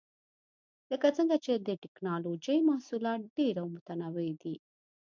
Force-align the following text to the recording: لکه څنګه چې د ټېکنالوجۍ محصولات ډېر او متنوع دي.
لکه 0.91 1.07
څنګه 1.17 1.35
چې 1.45 1.53
د 1.55 1.69
ټېکنالوجۍ 1.83 2.57
محصولات 2.69 3.21
ډېر 3.37 3.55
او 3.61 3.67
متنوع 3.75 4.29
دي. 4.43 4.55